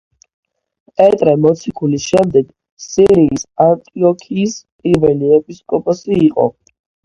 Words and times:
პეტრე 1.01 1.35
მოციქულის 1.41 2.07
შემდეგ 2.15 2.49
სირიის 2.87 3.47
ანტიოქიის 3.69 4.59
პირველი 4.83 5.33
ეპისკოპოსი 5.41 6.23
იყო. 6.29 6.53